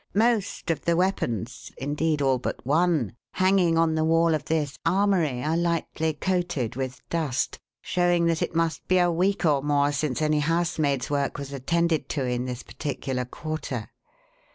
[0.15, 5.43] Most of the weapons indeed, all but one hanging on the wall of this armoury
[5.43, 10.19] are lightly coated with dust, showing that it must be a week or more since
[10.19, 13.91] any housemaid's work was attended to in this particular quarter.